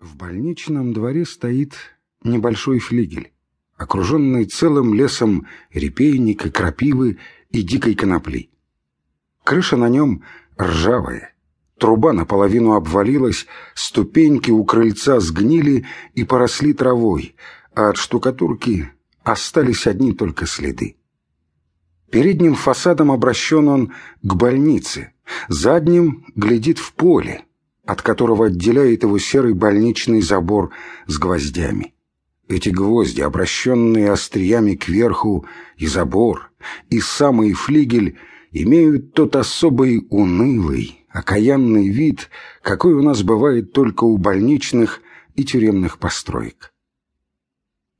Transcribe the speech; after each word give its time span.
В 0.00 0.16
больничном 0.16 0.94
дворе 0.94 1.26
стоит 1.26 1.74
небольшой 2.24 2.78
флигель, 2.78 3.32
окруженный 3.76 4.46
целым 4.46 4.94
лесом 4.94 5.46
репейника, 5.74 6.50
крапивы 6.50 7.18
и 7.50 7.62
дикой 7.62 7.94
конопли. 7.94 8.50
Крыша 9.44 9.76
на 9.76 9.90
нем 9.90 10.22
ржавая, 10.58 11.34
труба 11.76 12.14
наполовину 12.14 12.72
обвалилась, 12.72 13.46
ступеньки 13.74 14.50
у 14.50 14.64
крыльца 14.64 15.20
сгнили 15.20 15.84
и 16.14 16.24
поросли 16.24 16.72
травой, 16.72 17.36
а 17.74 17.90
от 17.90 17.98
штукатурки 17.98 18.90
остались 19.22 19.86
одни 19.86 20.14
только 20.14 20.46
следы. 20.46 20.96
Передним 22.10 22.54
фасадом 22.54 23.12
обращен 23.12 23.68
он 23.68 23.92
к 24.22 24.34
больнице, 24.34 25.12
задним 25.48 26.24
глядит 26.34 26.78
в 26.78 26.94
поле, 26.94 27.44
от 27.90 28.02
которого 28.02 28.46
отделяет 28.46 29.02
его 29.02 29.18
серый 29.18 29.52
больничный 29.52 30.20
забор 30.20 30.70
с 31.08 31.18
гвоздями. 31.18 31.92
Эти 32.46 32.68
гвозди, 32.68 33.20
обращенные 33.20 34.12
остриями 34.12 34.76
кверху, 34.76 35.44
и 35.76 35.88
забор, 35.88 36.52
и 36.88 37.00
самый 37.00 37.52
флигель, 37.52 38.16
имеют 38.52 39.12
тот 39.14 39.34
особый 39.34 40.06
унылый, 40.08 41.04
окаянный 41.08 41.88
вид, 41.88 42.30
какой 42.62 42.94
у 42.94 43.02
нас 43.02 43.24
бывает 43.24 43.72
только 43.72 44.04
у 44.04 44.18
больничных 44.18 45.00
и 45.34 45.42
тюремных 45.42 45.98
построек. 45.98 46.72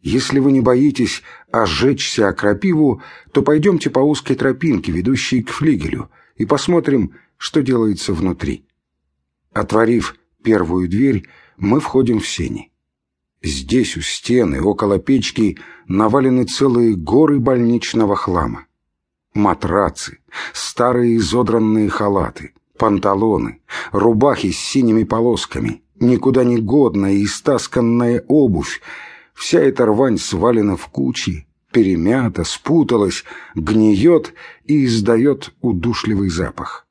Если 0.03 0.39
вы 0.39 0.53
не 0.53 0.61
боитесь 0.61 1.25
ожечься 1.51 2.29
о 2.29 2.33
крапиву, 2.33 3.03
то 3.33 3.43
пойдемте 3.43 3.91
по 3.91 3.99
узкой 3.99 4.37
тропинке, 4.37 4.93
ведущей 4.93 5.43
к 5.43 5.51
флигелю, 5.51 6.13
и 6.37 6.47
посмотрим, 6.47 7.17
что 7.39 7.61
делается 7.61 8.15
внутри. 8.15 8.70
Отворив 9.53 10.15
первую 10.43 10.89
дверь, 10.89 11.27
мы 11.57 11.81
входим 11.81 12.21
в 12.21 12.29
сени. 12.29 12.71
Здесь 13.43 13.97
у 13.97 14.01
стены, 14.01 14.63
около 14.63 14.99
печки, 14.99 15.59
навалены 15.89 16.45
целые 16.45 16.95
горы 16.95 17.41
больничного 17.41 18.15
хлама. 18.15 18.67
Матрацы, 19.35 20.19
старые 20.53 21.17
изодранные 21.17 21.89
халаты, 21.89 22.53
панталоны, 22.79 23.61
рубахи 23.93 24.51
с 24.53 24.59
синими 24.59 25.05
полосками, 25.05 25.83
никуда 25.99 26.45
не 26.45 26.59
годная 26.59 27.13
и 27.13 27.27
стасканная 27.27 28.25
обувь. 28.29 28.81
Вся 29.35 29.61
эта 29.61 29.87
рвань 29.87 30.19
свалена 30.19 30.77
в 30.77 30.87
кучи, 30.89 31.47
перемята, 31.73 32.45
спуталась, 32.45 33.25
гниет 33.55 34.35
и 34.65 34.85
издает 34.85 35.55
удушливый 35.61 36.29
запах. 36.29 36.87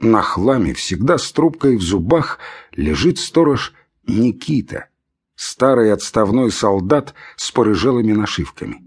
На 0.00 0.22
хламе 0.22 0.72
всегда 0.72 1.18
с 1.18 1.30
трубкой 1.30 1.76
в 1.76 1.82
зубах 1.82 2.38
лежит 2.72 3.18
сторож 3.18 3.74
Никита, 4.06 4.86
старый 5.34 5.92
отставной 5.92 6.50
солдат 6.50 7.14
с 7.36 7.52
порыжелыми 7.52 8.12
нашивками. 8.12 8.82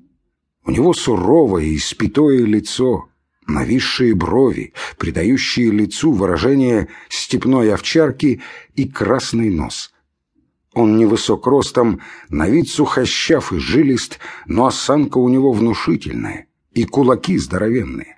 У 0.66 0.72
него 0.72 0.92
суровое 0.96 1.66
и 1.66 1.78
спитое 1.78 2.44
лицо, 2.46 3.10
нависшие 3.46 4.16
брови, 4.16 4.74
придающие 4.98 5.70
лицу 5.70 6.12
выражение 6.14 6.88
степной 7.10 7.72
овчарки 7.72 8.42
и 8.74 8.88
красный 8.88 9.52
нос. 9.52 9.94
Он 10.74 10.98
невысок 10.98 11.46
ростом, 11.46 12.02
на 12.30 12.50
вид 12.50 12.70
сухощав 12.70 13.54
и 13.54 13.60
жилист, 13.60 14.18
но 14.48 14.66
осанка 14.66 15.20
у 15.20 15.30
него 15.30 15.52
внушительная, 15.52 16.48
и 16.72 16.86
кулаки 16.86 17.38
здоровенные. 17.38 18.18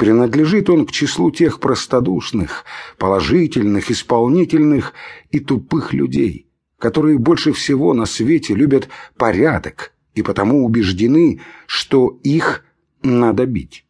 Принадлежит 0.00 0.70
он 0.70 0.86
к 0.86 0.92
числу 0.92 1.30
тех 1.30 1.60
простодушных, 1.60 2.64
положительных, 2.96 3.90
исполнительных 3.90 4.94
и 5.30 5.40
тупых 5.40 5.92
людей, 5.92 6.46
которые 6.78 7.18
больше 7.18 7.52
всего 7.52 7.92
на 7.92 8.06
свете 8.06 8.54
любят 8.54 8.88
порядок 9.18 9.92
и 10.14 10.22
потому 10.22 10.64
убеждены, 10.64 11.42
что 11.66 12.18
их 12.22 12.64
надо 13.02 13.44
бить. 13.44 13.84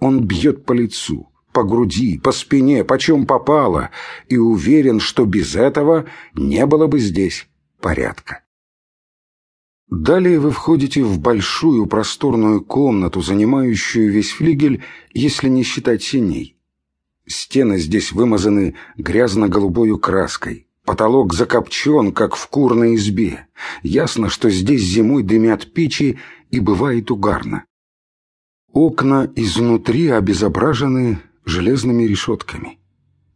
Он 0.00 0.24
бьет 0.24 0.64
по 0.64 0.72
лицу, 0.72 1.30
по 1.52 1.62
груди, 1.62 2.18
по 2.18 2.32
спине, 2.32 2.82
почем 2.82 3.24
попало, 3.24 3.90
и 4.28 4.36
уверен, 4.36 4.98
что 4.98 5.24
без 5.24 5.54
этого 5.54 6.06
не 6.34 6.66
было 6.66 6.88
бы 6.88 6.98
здесь 6.98 7.46
порядка. 7.80 8.43
Далее 9.88 10.40
вы 10.40 10.50
входите 10.50 11.04
в 11.04 11.18
большую 11.18 11.86
просторную 11.86 12.64
комнату, 12.64 13.20
занимающую 13.20 14.10
весь 14.10 14.30
флигель, 14.32 14.82
если 15.12 15.48
не 15.48 15.62
считать 15.62 16.02
синей. 16.02 16.56
Стены 17.26 17.78
здесь 17.78 18.12
вымазаны 18.12 18.74
грязно-голубою 18.96 19.98
краской. 19.98 20.68
Потолок 20.84 21.32
закопчен, 21.32 22.12
как 22.12 22.36
в 22.36 22.46
курной 22.48 22.96
избе. 22.96 23.46
Ясно, 23.82 24.28
что 24.28 24.50
здесь 24.50 24.82
зимой 24.82 25.22
дымят 25.22 25.72
печи 25.72 26.18
и 26.50 26.60
бывает 26.60 27.10
угарно. 27.10 27.64
Окна 28.72 29.30
изнутри 29.36 30.08
обезображены 30.08 31.20
железными 31.46 32.04
решетками. 32.04 32.78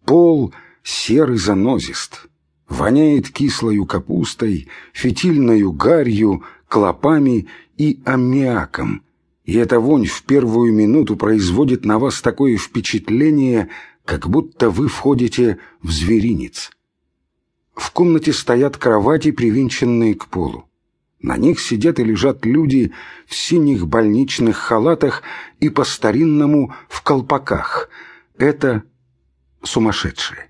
Пол 0.05 0.53
серый 0.83 1.39
занозист. 1.39 2.28
Воняет 2.69 3.31
кислою 3.31 3.87
капустой, 3.87 4.69
фитильною 4.93 5.73
гарью, 5.73 6.43
клопами 6.69 7.49
и 7.79 8.01
аммиаком. 8.05 9.03
И 9.45 9.55
эта 9.55 9.81
вонь 9.81 10.05
в 10.05 10.23
первую 10.25 10.75
минуту 10.75 11.17
производит 11.17 11.87
на 11.87 11.99
вас 11.99 12.21
такое 12.21 12.59
впечатление, 12.59 13.71
как 14.05 14.29
будто 14.29 14.69
вы 14.69 14.89
входите 14.89 15.59
в 15.83 15.91
зверинец. 15.91 16.71
В 17.75 17.91
комнате 17.93 18.33
стоят 18.33 18.77
кровати, 18.77 19.31
привинченные 19.31 20.15
к 20.15 20.27
полу. 20.27 20.69
На 21.23 21.37
них 21.37 21.61
сидят 21.61 21.99
и 21.99 22.05
лежат 22.05 22.45
люди 22.45 22.93
в 23.27 23.35
синих 23.35 23.89
больничных 23.89 24.57
халатах 24.57 25.23
и 25.59 25.69
по-старинному 25.71 26.75
в 26.89 27.03
колпаках. 27.03 27.89
Это 28.37 28.83
сумасшедшие. 29.63 30.48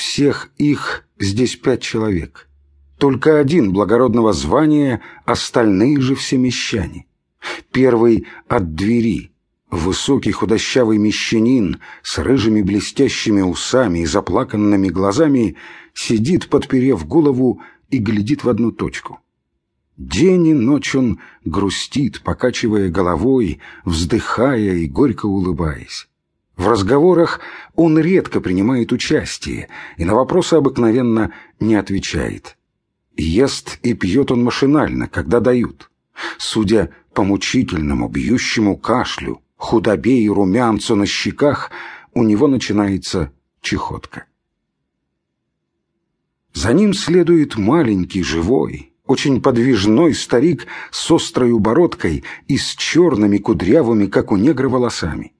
Всех 0.00 0.48
их 0.56 1.04
здесь 1.18 1.56
пять 1.56 1.82
человек. 1.82 2.48
Только 2.96 3.38
один 3.38 3.70
благородного 3.70 4.32
звания, 4.32 5.02
остальные 5.26 6.00
же 6.00 6.14
все 6.14 6.38
мещане. 6.38 7.04
Первый 7.70 8.26
от 8.48 8.74
двери. 8.74 9.32
Высокий 9.70 10.32
худощавый 10.32 10.96
мещанин 10.96 11.80
с 12.02 12.16
рыжими 12.16 12.62
блестящими 12.62 13.42
усами 13.42 13.98
и 13.98 14.06
заплаканными 14.06 14.88
глазами 14.88 15.56
сидит, 15.92 16.48
подперев 16.48 17.06
голову, 17.06 17.60
и 17.90 17.98
глядит 17.98 18.42
в 18.42 18.48
одну 18.48 18.72
точку. 18.72 19.20
День 19.98 20.46
и 20.46 20.54
ночь 20.54 20.94
он 20.94 21.20
грустит, 21.44 22.22
покачивая 22.22 22.88
головой, 22.88 23.60
вздыхая 23.84 24.76
и 24.76 24.86
горько 24.86 25.26
улыбаясь. 25.26 26.08
В 26.60 26.68
разговорах 26.68 27.40
он 27.74 27.98
редко 27.98 28.38
принимает 28.42 28.92
участие 28.92 29.68
и 29.96 30.04
на 30.04 30.14
вопросы 30.14 30.56
обыкновенно 30.56 31.32
не 31.58 31.74
отвечает. 31.74 32.58
Ест 33.16 33.78
и 33.82 33.94
пьет 33.94 34.30
он 34.30 34.44
машинально, 34.44 35.08
когда 35.08 35.40
дают. 35.40 35.90
Судя 36.36 36.90
по 37.14 37.22
мучительному, 37.22 38.10
бьющему 38.10 38.76
кашлю, 38.76 39.40
худобе 39.56 40.20
и 40.20 40.28
румянцу 40.28 40.96
на 40.96 41.06
щеках, 41.06 41.70
у 42.12 42.24
него 42.24 42.46
начинается 42.46 43.32
чехотка. 43.62 44.26
За 46.52 46.74
ним 46.74 46.92
следует 46.92 47.56
маленький, 47.56 48.22
живой, 48.22 48.92
очень 49.06 49.40
подвижной 49.40 50.12
старик 50.12 50.66
с 50.90 51.10
острой 51.10 51.58
бородкой 51.58 52.22
и 52.48 52.58
с 52.58 52.74
черными 52.74 53.38
кудрявыми, 53.38 54.04
как 54.04 54.30
у 54.30 54.36
негра, 54.36 54.68
волосами. 54.68 55.32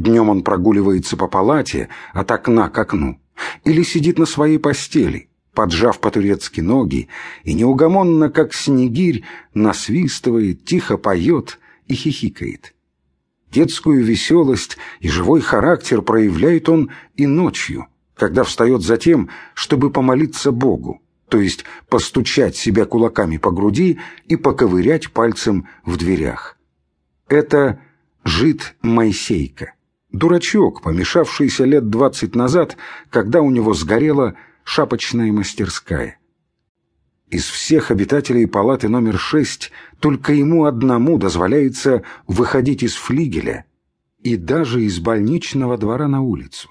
Днем 0.00 0.30
он 0.30 0.42
прогуливается 0.42 1.16
по 1.18 1.28
палате 1.28 1.88
от 2.14 2.30
окна 2.30 2.70
к 2.70 2.78
окну 2.78 3.20
или 3.64 3.82
сидит 3.82 4.18
на 4.18 4.24
своей 4.24 4.58
постели, 4.58 5.28
поджав 5.52 6.00
по-турецки 6.00 6.62
ноги, 6.62 7.08
и 7.44 7.52
неугомонно, 7.52 8.30
как 8.30 8.54
снегирь, 8.54 9.24
насвистывает, 9.52 10.64
тихо 10.64 10.96
поет 10.96 11.58
и 11.86 11.94
хихикает. 11.94 12.74
Детскую 13.50 14.02
веселость 14.02 14.78
и 15.00 15.08
живой 15.08 15.42
характер 15.42 16.00
проявляет 16.00 16.70
он 16.70 16.90
и 17.16 17.26
ночью, 17.26 17.86
когда 18.14 18.44
встает 18.44 18.82
за 18.82 18.96
тем, 18.96 19.28
чтобы 19.52 19.90
помолиться 19.90 20.50
Богу, 20.50 21.02
то 21.28 21.38
есть 21.38 21.64
постучать 21.90 22.56
себя 22.56 22.86
кулаками 22.86 23.36
по 23.36 23.50
груди 23.50 23.98
и 24.26 24.36
поковырять 24.36 25.10
пальцем 25.12 25.68
в 25.84 25.98
дверях. 25.98 26.56
Это 27.28 27.80
жид 28.24 28.76
Моисейка. 28.80 29.74
Дурачок, 30.12 30.82
помешавшийся 30.82 31.64
лет 31.64 31.88
двадцать 31.88 32.34
назад, 32.34 32.76
когда 33.10 33.42
у 33.42 33.50
него 33.50 33.74
сгорела 33.74 34.34
шапочная 34.64 35.32
мастерская. 35.32 36.18
Из 37.28 37.44
всех 37.44 37.92
обитателей 37.92 38.48
палаты 38.48 38.88
номер 38.88 39.18
шесть 39.18 39.70
только 40.00 40.32
ему 40.32 40.64
одному 40.64 41.16
дозволяется 41.16 42.02
выходить 42.26 42.82
из 42.82 42.96
флигеля 42.96 43.66
и 44.18 44.36
даже 44.36 44.82
из 44.82 44.98
больничного 44.98 45.78
двора 45.78 46.08
на 46.08 46.22
улицу. 46.22 46.70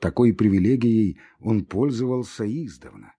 Такой 0.00 0.32
привилегией 0.32 1.18
он 1.38 1.64
пользовался 1.66 2.46
издавна. 2.46 3.12